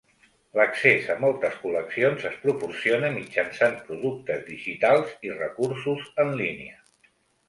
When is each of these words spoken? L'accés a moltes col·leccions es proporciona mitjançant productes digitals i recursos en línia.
L'accés 0.59 1.09
a 1.15 1.15
moltes 1.25 1.57
col·leccions 1.65 2.23
es 2.29 2.39
proporciona 2.45 3.11
mitjançant 3.17 3.77
productes 3.89 4.41
digitals 4.47 5.13
i 5.29 5.35
recursos 5.43 6.09
en 6.25 6.33
línia. 6.41 6.81